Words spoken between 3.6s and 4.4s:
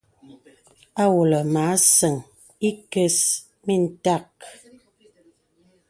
mìntàk.